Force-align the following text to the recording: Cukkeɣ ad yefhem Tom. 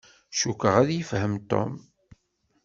Cukkeɣ 0.39 0.75
ad 0.81 0.89
yefhem 0.93 1.33
Tom. 1.49 1.71